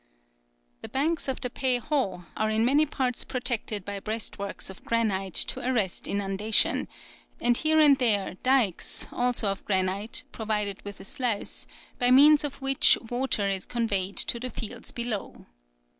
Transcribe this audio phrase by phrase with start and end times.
[0.81, 5.35] The banks of the Pei Ho are in many parts protected by breastworks of granite,
[5.35, 6.87] to arrest inundation,
[7.39, 11.67] and here and there dikes, also of granite, provided with a sluice,
[11.99, 15.45] by means of which water is conveyed to the fields below.